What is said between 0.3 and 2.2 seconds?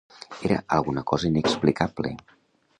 Era alguna cosa inexplicable…